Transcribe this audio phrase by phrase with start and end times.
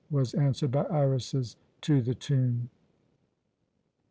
[0.09, 2.71] was answered by Iras's "To the tomb!"